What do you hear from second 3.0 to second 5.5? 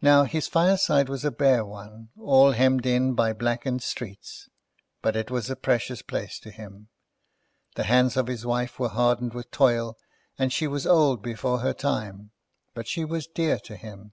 by blackened streets; but it was